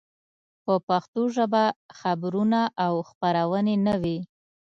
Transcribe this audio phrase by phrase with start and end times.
[0.63, 1.63] په پښتو ژبه
[1.99, 4.17] خبرونه او خپرونې نه وې.